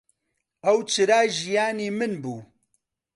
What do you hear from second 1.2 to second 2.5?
ژیانی من بوو.